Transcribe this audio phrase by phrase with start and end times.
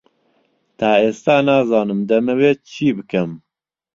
[0.79, 3.31] تا ئێستا نازانم دەمەوێت چی بکەم.